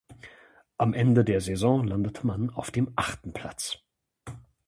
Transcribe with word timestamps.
Am 0.79 0.95
Ende 0.95 1.23
der 1.23 1.41
Saison 1.41 1.83
landete 1.87 2.25
man 2.25 2.49
auf 2.49 2.71
dem 2.71 2.91
achten 2.95 3.33
Platz. 3.33 3.77